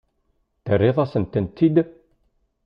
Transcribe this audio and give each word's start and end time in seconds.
Terriḍ-asen-tent-id? 0.65 1.75